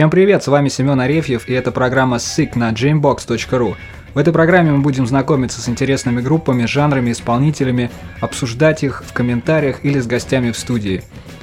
[0.00, 3.76] Всем привет, с вами Семен Арефьев и это программа Sick на jambox.ru.
[4.14, 7.90] В этой программе мы будем знакомиться с интересными группами, жанрами, исполнителями,
[8.22, 11.02] обсуждать их в комментариях или с гостями в студии.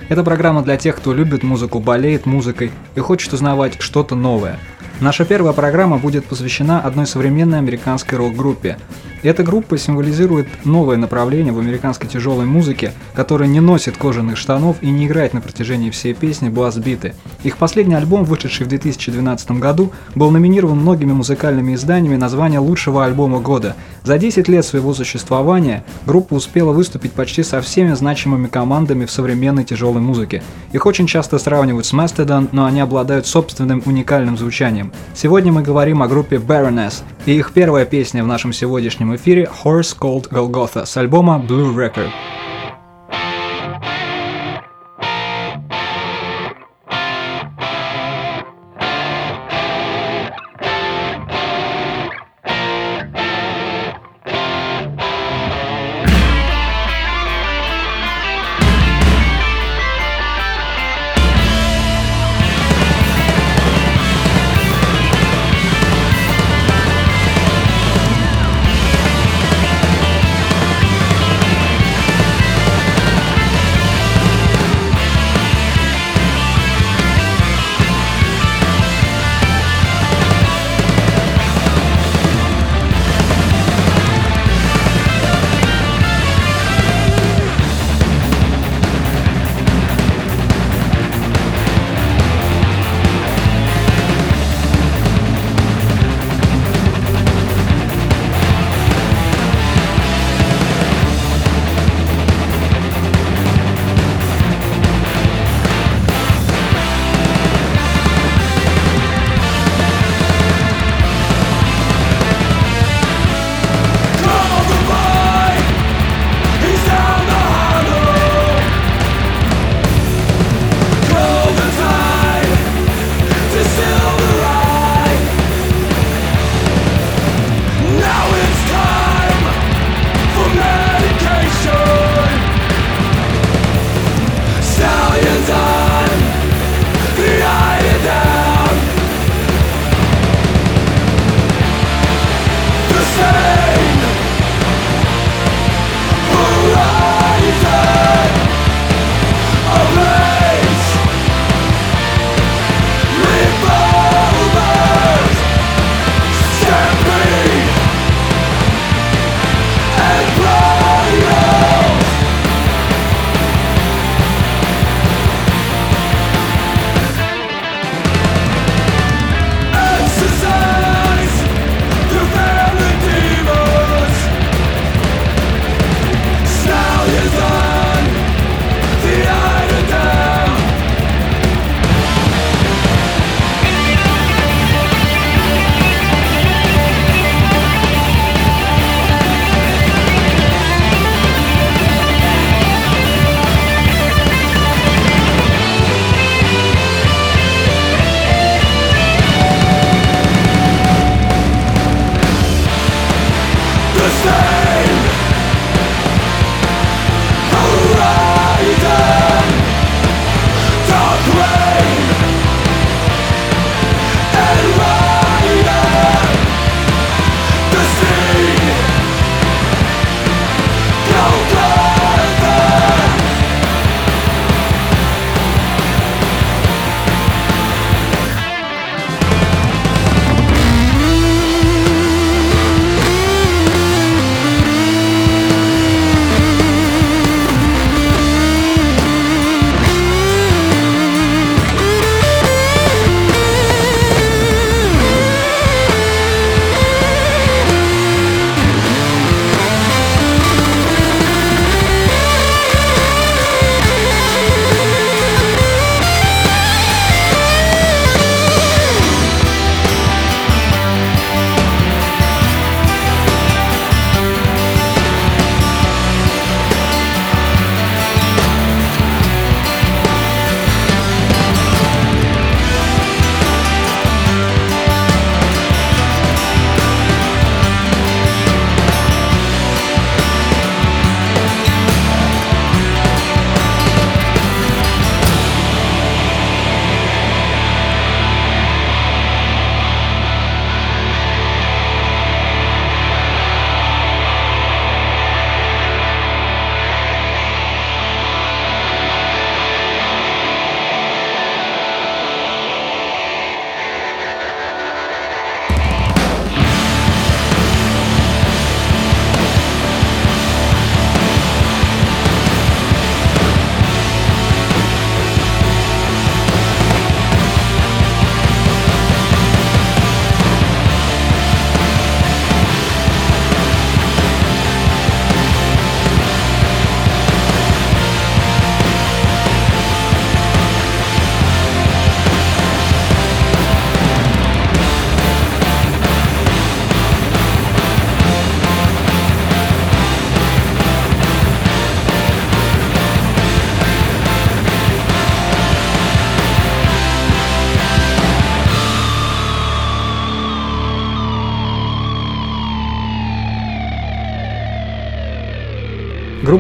[0.10, 4.58] Это программа для тех, кто любит музыку, болеет музыкой и хочет узнавать что-то новое–
[5.00, 8.78] Наша первая программа будет посвящена одной современной американской рок-группе.
[9.22, 14.90] Эта группа символизирует новое направление в американской тяжелой музыке, которая не носит кожаных штанов и
[14.90, 17.14] не играет на протяжении всей песни бас-биты.
[17.44, 23.06] Их последний альбом, вышедший в 2012 году, был номинирован многими музыкальными изданиями на звание лучшего
[23.06, 23.76] альбома года.
[24.04, 29.64] За 10 лет своего существования группа успела выступить почти со всеми значимыми командами в современной
[29.64, 30.44] тяжелой музыке.
[30.72, 34.87] Их очень часто сравнивают с Mastodon, но они обладают собственным уникальным звучанием.
[35.14, 39.98] Сегодня мы говорим о группе Baroness и их первая песня в нашем сегодняшнем эфире Horse
[40.00, 42.12] Called Golgotha с альбома Blue Record.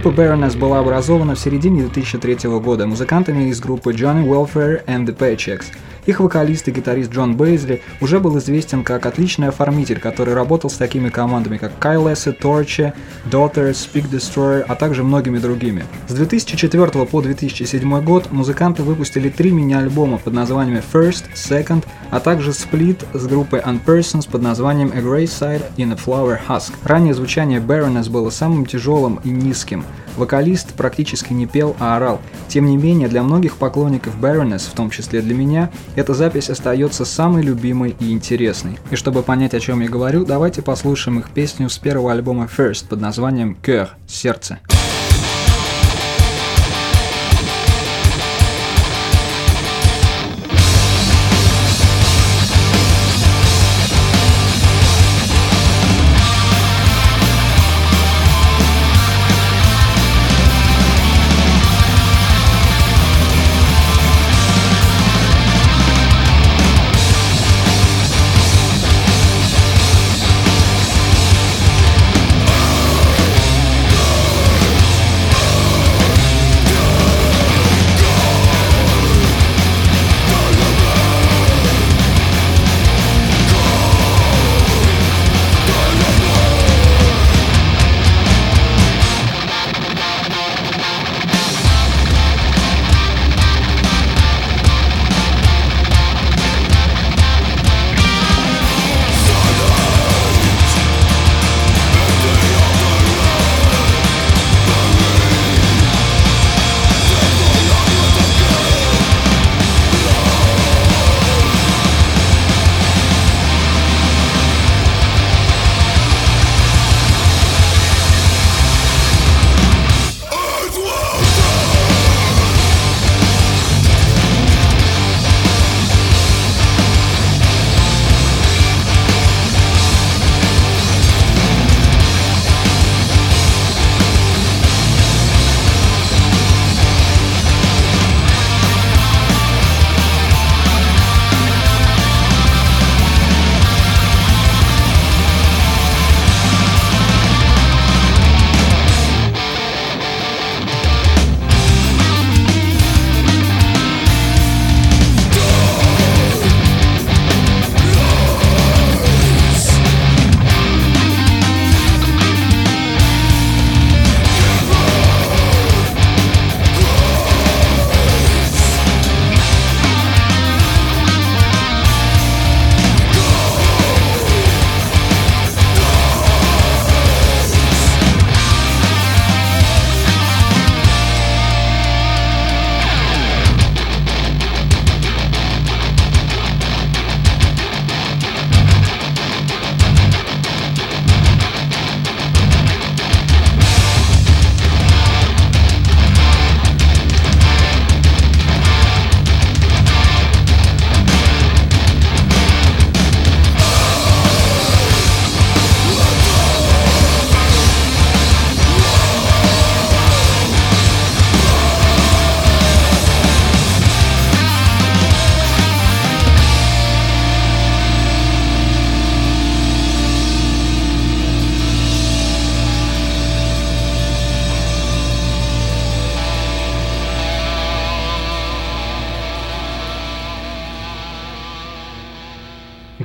[0.08, 5.14] Группа Baroness была образована в середине 2003 года музыкантами из группы Johnny Welfare and the
[5.14, 5.66] Paychecks–
[6.08, 10.76] их вокалист и гитарист Джон Бейзли уже был известен как отличный оформитель, который работал с
[10.76, 12.94] такими командами, как Kyle Acid, Torche,
[13.30, 15.86] Daughters, Speak Destroyer, а также многими другими.
[16.08, 22.54] С 2004 по 2007 год музыканты выпустили три мини-альбома под названиями First, Second, а также
[22.54, 26.72] сплит с группой Unpersons под названием A Grey Side in a Flower Husk.
[26.84, 29.84] Ранее звучание Baroness было самым тяжелым и низким.
[30.18, 32.20] Вокалист практически не пел, а орал.
[32.48, 37.06] Тем не менее, для многих поклонников Baroness, в том числе для меня, эта запись остается
[37.06, 38.80] самой любимой и интересной.
[38.92, 42.88] И чтобы понять, о чем я говорю, давайте послушаем их песню с первого альбома First
[42.90, 44.60] под названием «Cœur»– «Сердце».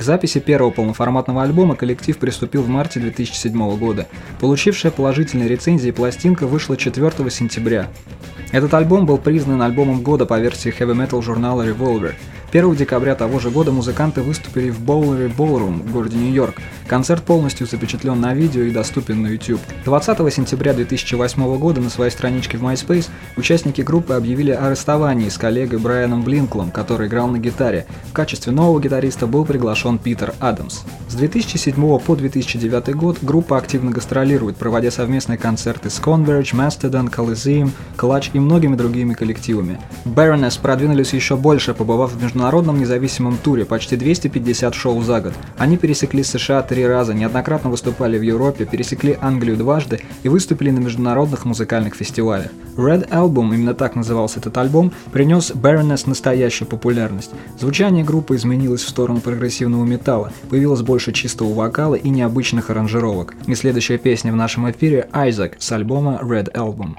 [0.02, 4.08] К записи первого полноформатного альбома коллектив приступил в марте 2007 года.
[4.40, 7.86] Получившая положительные рецензии пластинка вышла 4 сентября.
[8.50, 12.14] Этот альбом был признан альбомом года по версии heavy metal журнала Revolver–
[12.52, 16.56] 1 декабря того же года музыканты выступили в Боулере Ballroom в городе Нью-Йорк.
[16.86, 19.60] Концерт полностью запечатлен на видео и доступен на YouTube.
[19.86, 25.38] 20 сентября 2008 года на своей страничке в MySpace участники группы объявили о расставании с
[25.38, 27.86] коллегой Брайаном Блинклом, который играл на гитаре.
[28.10, 30.82] В качестве нового гитариста был приглашен Питер Адамс.
[31.08, 37.70] С 2007 по 2009 год группа активно гастролирует, проводя совместные концерты с Converge, Mastodon, Coliseum,
[37.96, 39.80] Clutch и многими другими коллективами.
[40.04, 45.32] Baroness продвинулись еще больше, побывав в международном независимом туре, почти 250 шоу за год.
[45.58, 50.80] Они пересекли США три раза, неоднократно выступали в Европе, пересекли Англию дважды и выступили на
[50.80, 52.48] международных музыкальных фестивалях.
[52.76, 57.30] Red Album, именно так назывался этот альбом, принес Baroness настоящую популярность.
[57.60, 63.36] Звучание группы изменилось в сторону прогрессивного металла, появилось больше чистого вокала и необычных аранжировок.
[63.46, 66.96] И следующая песня в нашем эфире «Isaac» с альбома Red Album.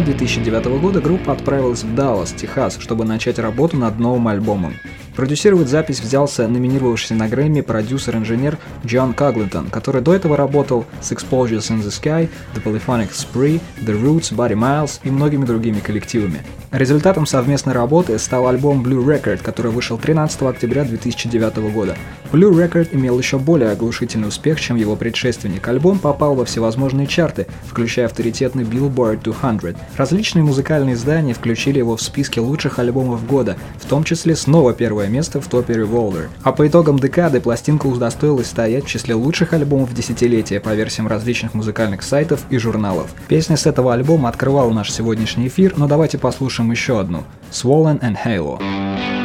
[0.00, 4.74] Мае 2009 года группа отправилась в Даллас, Техас, чтобы начать работу над новым альбомом.
[5.14, 11.70] Продюсировать запись взялся номинировавшийся на Грэмми продюсер-инженер Джон Коглитон, который до этого работал с Explosions
[11.70, 16.40] in the Sky, The Polyphonic Spree, The Roots, Buddy Miles и многими другими коллективами.
[16.70, 21.96] Результатом совместной работы стал альбом Blue Record, который вышел 13 октября 2009 года.
[22.32, 25.66] Blue Record имел еще более оглушительный успех, чем его предшественник.
[25.66, 29.76] Альбом попал во всевозможные чарты, включая авторитетный Billboard 200.
[29.96, 35.08] Различные музыкальные издания включили его в списки лучших альбомов года, в том числе снова первое
[35.08, 36.28] место в топе Revolver.
[36.42, 41.54] А по итогам декады пластинка удостоилась стоять в числе лучших альбомов десятилетия по версиям различных
[41.54, 43.10] музыкальных сайтов и журналов.
[43.28, 48.16] Песня с этого альбома открывала наш сегодняшний эфир, но давайте послушаем еще одну– Swollen and
[48.24, 49.19] Halo.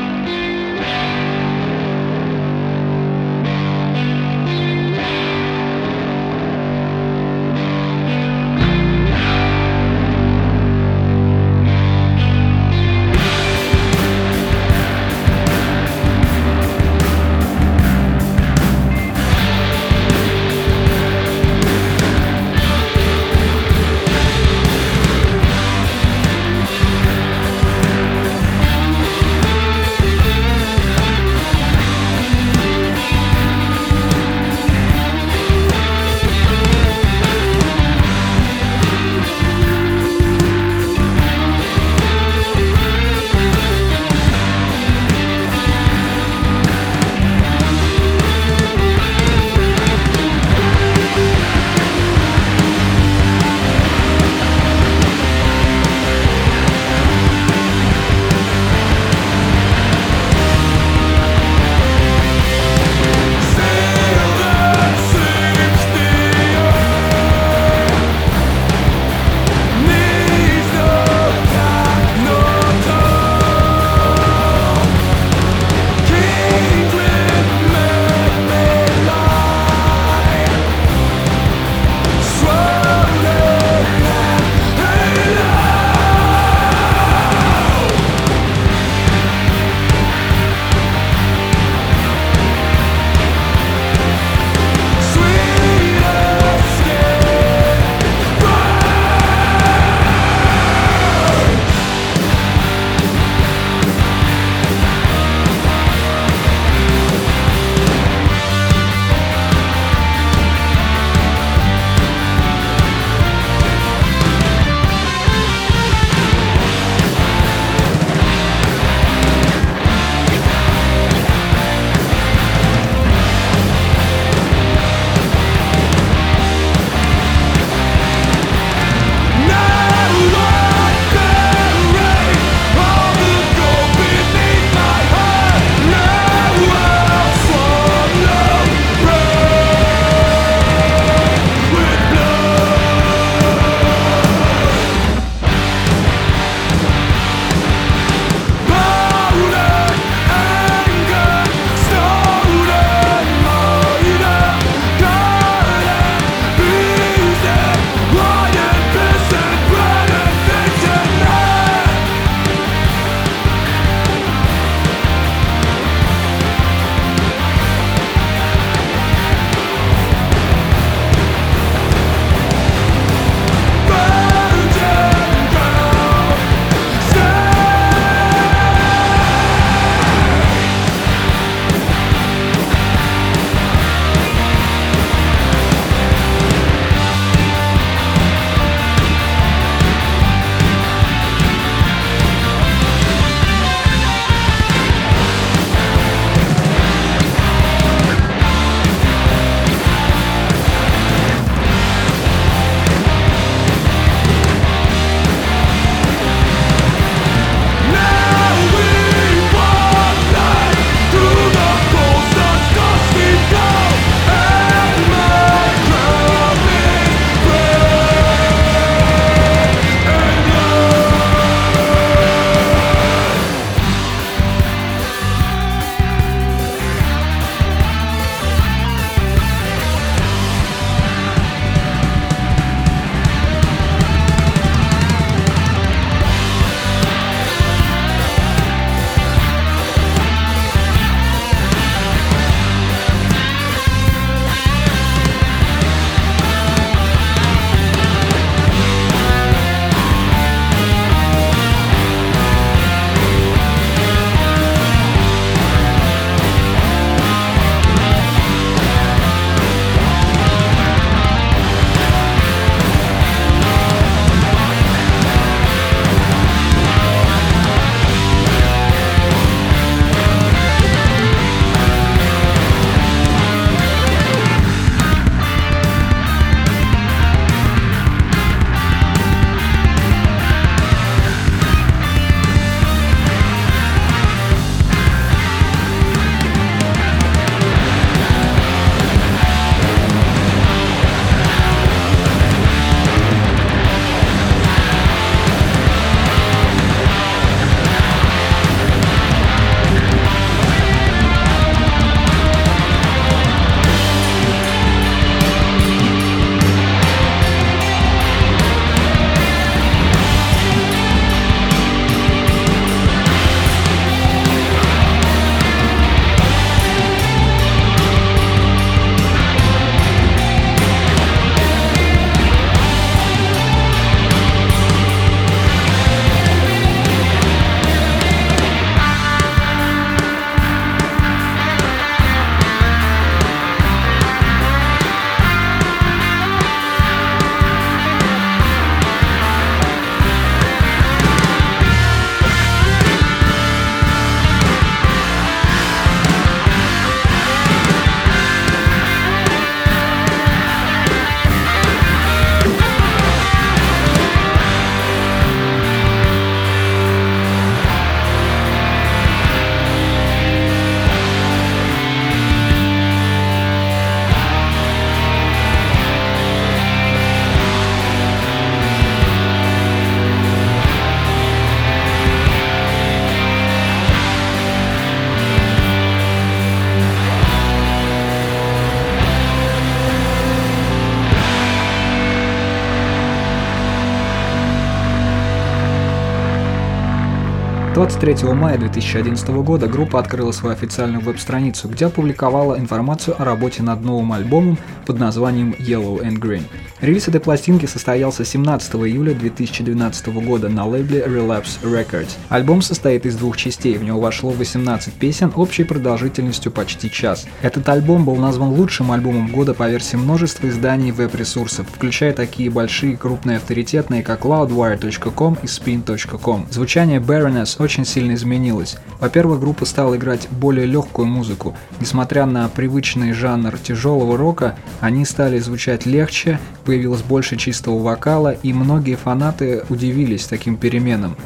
[387.96, 394.03] 23 мая 2011 года группа открыла свою официальную веб-страницу, где опубликовала информацию о работе над
[394.03, 396.64] новым альбомом под названием Yellow and Green.
[397.00, 402.31] Релиз этой пластинки состоялся 17 июля 2012 года на лейбле Relapse Records.
[402.50, 407.46] Альбом состоит из двух частей, в него вошло 18 песен общей продолжительностью почти час.
[407.62, 413.16] Этот альбом был назван лучшим альбомом года по версии множества изданий веб-ресурсов, включая такие большие
[413.16, 416.68] крупные авторитетные, как loudwire.com и spin.com.
[416.72, 418.98] Звучание Baroness очень сильно изменилось.
[419.19, 421.75] Во-первых, группа стала играть более легкую музыку.
[422.01, 428.74] Несмотря на привычный жанр тяжелого рока, они стали звучать легче, появилось больше чистого вокала, и
[428.74, 431.37] многие фанаты удивились таким переменам.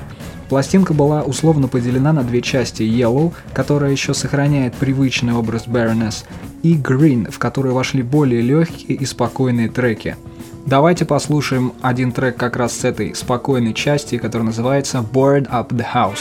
[0.50, 6.24] Пластинка была условно поделена на две части Yellow, которая еще сохраняет привычный образ Baroness,
[6.64, 10.16] и Green, в которую вошли более легкие и спокойные треки.
[10.70, 15.84] Давайте послушаем один трек как раз с этой спокойной части, который называется Board Up the
[15.96, 16.20] House.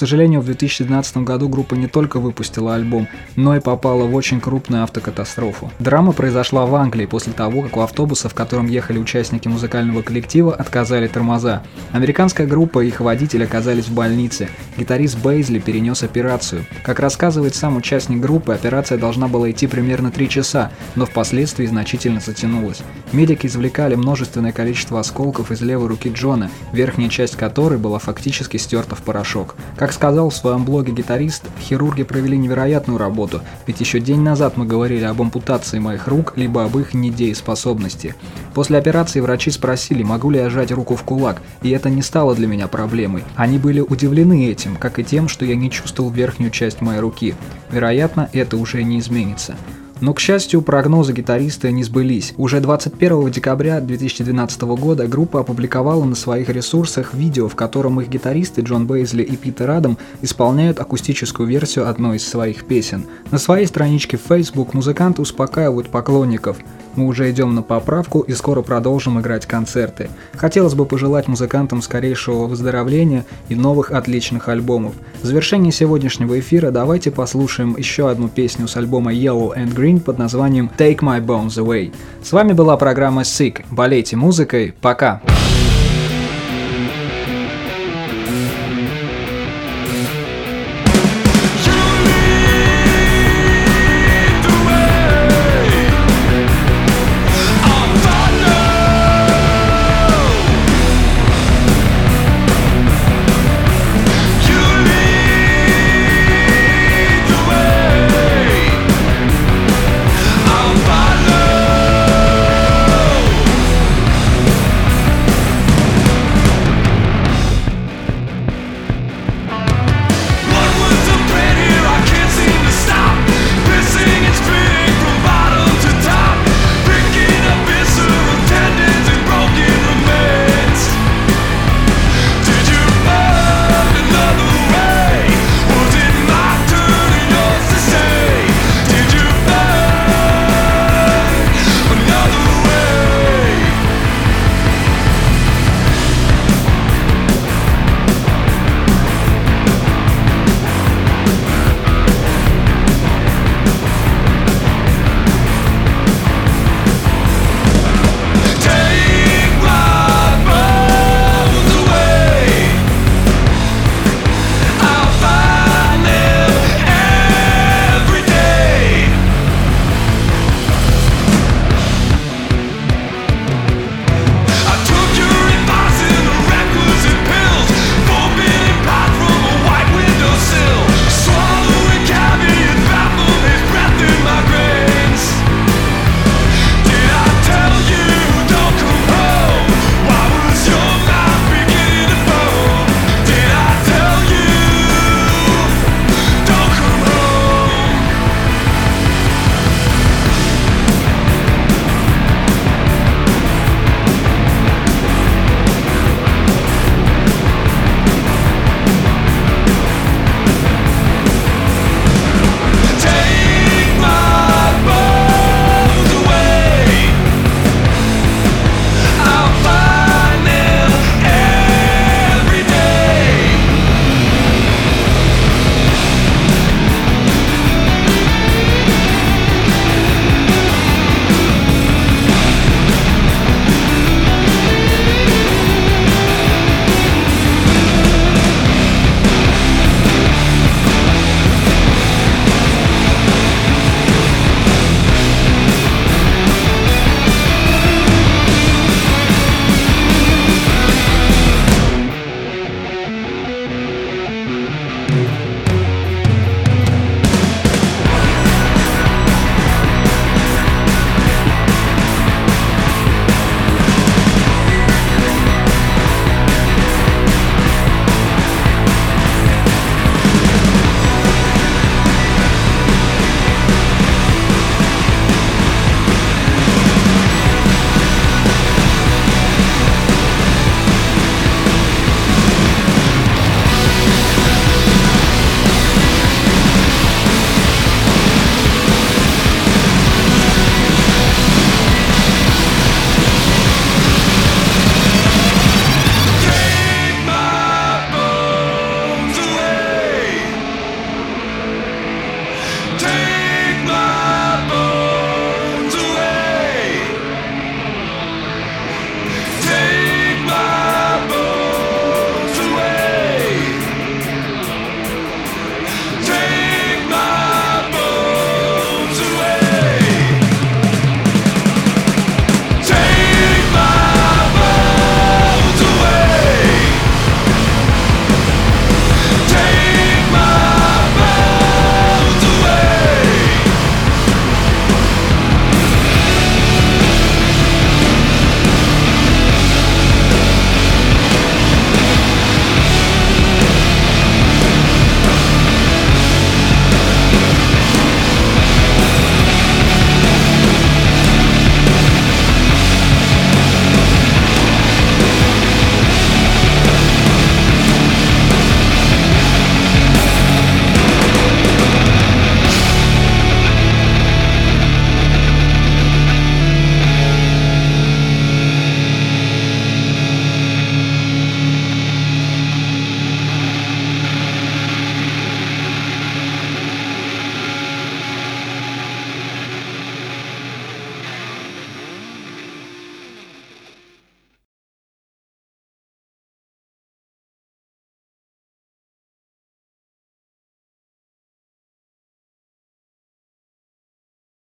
[0.00, 4.82] Сожалению, в 2012 году группа не только выпустила альбом, но и попала в очень крупную
[4.82, 5.70] автокатастрофу.
[5.78, 10.54] Драма произошла в Англии после того, как у автобуса, в котором ехали участники музыкального коллектива,
[10.54, 11.62] отказали тормоза.
[11.92, 14.48] Американская группа и их водитель оказались в больнице.
[14.78, 16.64] Гитарист Бейзли перенес операцию.
[16.82, 22.20] Как рассказывает сам участник группы, операция должна была идти примерно 3 часа, но впоследствии значительно
[22.20, 22.80] затянулась.
[23.12, 28.94] Медики извлекали множественное количество осколков из левой руки Джона, верхняя часть которой была фактически стерта
[28.94, 29.56] в порошок.
[29.76, 34.66] Как сказал в своем блоге гитарист, хирурги провели невероятную работу, ведь еще день назад мы
[34.66, 38.14] говорили об ампутации моих рук, либо об их недееспособности.
[38.54, 42.34] После операции врачи спросили, могу ли я сжать руку в кулак, и это не стало
[42.34, 43.24] для меня проблемой.
[43.36, 47.34] Они были удивлены этим, как и тем, что я не чувствовал верхнюю часть моей руки.
[47.70, 49.56] Вероятно, это уже не изменится.
[50.00, 52.32] Но, к счастью, прогнозы гитариста не сбылись.
[52.36, 58.62] Уже 21 декабря 2012 года группа опубликовала на своих ресурсах видео, в котором их гитаристы
[58.62, 63.04] Джон Бейзли и Питер Адам исполняют акустическую версию одной из своих песен.
[63.30, 66.56] На своей страничке в Facebook музыканты успокаивают поклонников–
[66.96, 70.10] мы уже идем на поправку и скоро продолжим играть концерты.
[70.34, 74.94] Хотелось бы пожелать музыкантам скорейшего выздоровления и новых отличных альбомов.
[75.22, 80.18] В завершении сегодняшнего эфира давайте послушаем еще одну песню с альбома Yellow and Green под
[80.18, 81.92] названием Take My Bones Away.
[82.22, 83.64] С вами была программа Sick.
[83.70, 84.74] Болейте музыкой.
[84.80, 85.20] Пока!